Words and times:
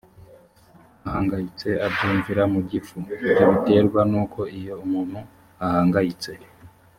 ahangayitse 1.07 1.69
abyumvira 1.85 2.43
mu 2.53 2.59
gifu 2.69 2.97
ibyo 3.25 3.45
biterwa 3.53 4.01
n 4.11 4.13
uko 4.23 4.39
iyo 4.59 4.73
umuntu 4.85 5.19
ahangayitse 5.65 6.31